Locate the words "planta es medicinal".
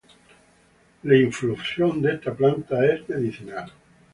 2.33-3.71